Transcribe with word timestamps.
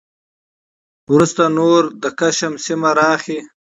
وروسته 1.13 1.41
نو 1.47 1.51
نور 1.57 1.81
د 2.03 2.05
کشم 2.19 2.53
سیمه 2.65 2.89
راخي 2.99 3.39